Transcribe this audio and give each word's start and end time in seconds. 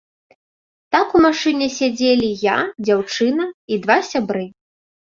Так 0.95 1.07
у 1.19 1.21
машыне 1.25 1.67
сядзелі 1.77 2.31
я, 2.49 2.59
дзяўчына 2.89 3.45
і 3.75 3.83
два 3.87 3.97
сябры. 4.15 4.45